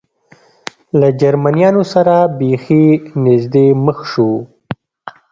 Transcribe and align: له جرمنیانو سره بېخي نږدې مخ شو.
له 0.99 1.07
جرمنیانو 1.21 1.83
سره 1.93 2.15
بېخي 2.37 2.85
نږدې 3.23 3.67
مخ 3.85 3.97
شو. 4.11 4.31